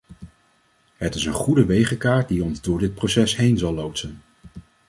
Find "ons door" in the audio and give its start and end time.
2.43-2.79